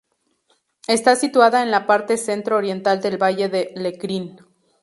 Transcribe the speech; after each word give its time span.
Está 0.87 1.15
situada 1.15 1.61
en 1.61 1.69
la 1.69 1.85
parte 1.85 2.17
centro-oriental 2.17 2.99
del 3.01 3.21
Valle 3.21 3.49
de 3.49 3.71
Lecrín. 3.75 4.39